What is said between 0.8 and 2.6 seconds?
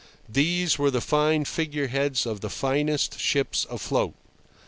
the fine figure heads of the